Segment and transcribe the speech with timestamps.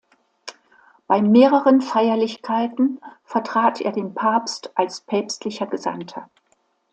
[1.05, 6.27] Bei mehreren Feierlichkeiten vertrat er den Papst als Päpstlicher Gesandter.